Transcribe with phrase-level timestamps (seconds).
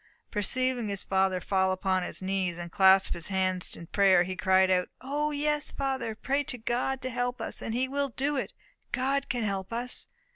[0.31, 4.71] Perceiving his father fall upon his knees and clasp his hands in prayer, he cried
[4.71, 8.51] out, "O, yes, father, pray to God to help us, and he will do it
[8.91, 10.07] God can help us!"